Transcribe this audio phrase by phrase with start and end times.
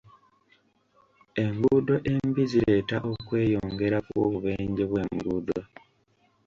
[1.43, 5.59] Enguudo embi zireeta okweyongera kw'obubenje bw'enguudo.